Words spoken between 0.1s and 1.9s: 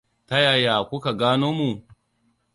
Ta yaya ku ka gano mu?